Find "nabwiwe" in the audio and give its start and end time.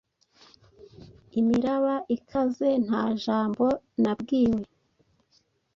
4.01-4.63